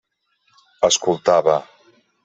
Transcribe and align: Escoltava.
Escoltava. 0.89 1.59